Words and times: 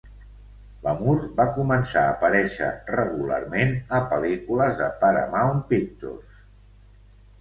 Lamour 0.85 1.17
va 1.39 1.45
començar 1.57 2.05
a 2.07 2.13
aparèixer 2.15 2.69
regularment 2.95 3.77
a 3.99 4.03
pel·lícules 4.15 4.75
de 4.83 4.89
Paramount 5.05 5.63
Pictures. 5.75 6.45